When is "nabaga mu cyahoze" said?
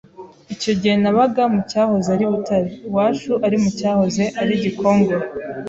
1.01-2.09